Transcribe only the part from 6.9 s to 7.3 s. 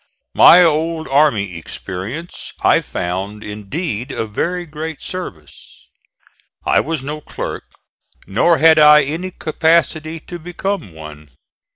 no